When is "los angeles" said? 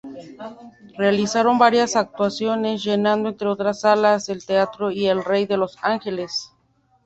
5.57-6.51